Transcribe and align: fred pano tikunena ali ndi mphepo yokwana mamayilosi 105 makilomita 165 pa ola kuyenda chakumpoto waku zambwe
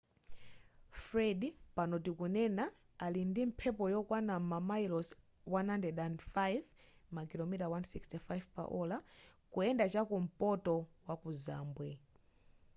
fred 1.03 1.41
pano 1.75 1.95
tikunena 2.05 2.63
ali 3.05 3.21
ndi 3.29 3.41
mphepo 3.49 3.83
yokwana 3.93 4.33
mamayilosi 4.51 5.13
105 5.47 6.61
makilomita 7.15 7.65
165 7.73 8.53
pa 8.55 8.63
ola 8.79 8.97
kuyenda 9.51 9.85
chakumpoto 9.93 10.73
waku 11.07 11.29
zambwe 11.43 11.89